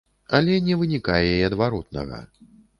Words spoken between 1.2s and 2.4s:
і адваротнага.